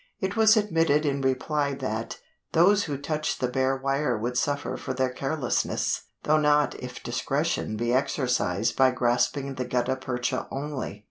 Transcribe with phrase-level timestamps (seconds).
[0.19, 2.17] It was admitted in reply that
[2.53, 7.77] "those who touched the bare wire would suffer for their carelessness, though not if discretion
[7.77, 10.99] be exercised by grasping the gutta percha only."